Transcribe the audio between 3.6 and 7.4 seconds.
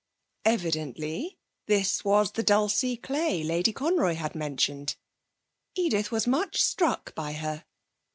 Conroy had mentioned. Edith was much struck by